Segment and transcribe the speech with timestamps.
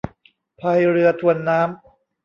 [0.59, 1.69] พายเรือทวนน้ำ